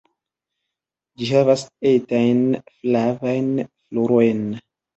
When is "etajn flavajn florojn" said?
1.91-4.45